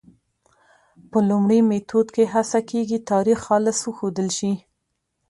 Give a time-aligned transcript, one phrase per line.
[1.09, 4.51] په لومړي میتود کې هڅه کېږي تاریخ خالص وښودل شي.